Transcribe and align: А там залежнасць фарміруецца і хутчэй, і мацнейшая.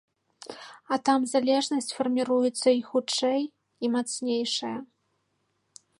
А 0.95 0.97
там 1.09 1.27
залежнасць 1.33 1.91
фарміруецца 1.97 2.67
і 2.79 2.81
хутчэй, 2.89 3.41
і 3.85 3.93
мацнейшая. 3.97 4.77